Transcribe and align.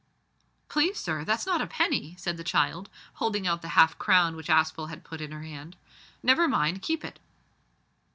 "Please, 0.67 0.97
sir, 0.97 1.23
that's 1.23 1.45
not 1.45 1.61
a 1.61 1.67
penny," 1.67 2.15
said 2.17 2.35
the 2.35 2.43
child, 2.43 2.89
holding 3.21 3.45
out 3.45 3.61
the 3.61 3.67
half 3.77 3.99
crown 3.99 4.35
which 4.35 4.49
Aspel 4.49 4.89
had 4.89 5.03
put 5.03 5.21
in 5.21 5.31
her 5.31 5.43
hand. 5.43 5.77
"Never 6.23 6.47
mind; 6.47 6.81
keep 6.81 7.05
it." 7.05 7.19